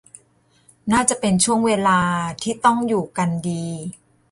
[0.91, 1.99] น่าจะเป็นช่วงเวลา
[2.41, 3.65] ที่ต้องอยู่กันดี